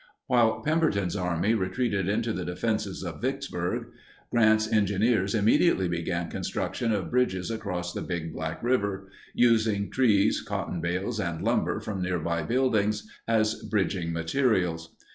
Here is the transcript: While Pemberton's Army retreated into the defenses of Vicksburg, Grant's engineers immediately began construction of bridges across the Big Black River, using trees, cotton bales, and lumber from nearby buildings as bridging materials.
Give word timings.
While 0.25 0.63
Pemberton's 0.63 1.15
Army 1.15 1.53
retreated 1.53 2.09
into 2.09 2.33
the 2.33 2.43
defenses 2.43 3.03
of 3.03 3.21
Vicksburg, 3.21 3.85
Grant's 4.31 4.67
engineers 4.73 5.35
immediately 5.35 5.87
began 5.87 6.27
construction 6.27 6.91
of 6.91 7.11
bridges 7.11 7.51
across 7.51 7.93
the 7.93 8.01
Big 8.01 8.33
Black 8.33 8.63
River, 8.63 9.11
using 9.35 9.91
trees, 9.91 10.41
cotton 10.41 10.81
bales, 10.81 11.19
and 11.19 11.43
lumber 11.43 11.79
from 11.79 12.01
nearby 12.01 12.41
buildings 12.41 13.07
as 13.27 13.61
bridging 13.69 14.11
materials. 14.11 14.95